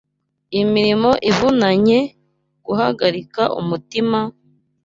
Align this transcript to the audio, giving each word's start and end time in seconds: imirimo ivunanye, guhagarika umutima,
imirimo 0.61 1.09
ivunanye, 1.29 1.99
guhagarika 2.65 3.43
umutima, 3.59 4.19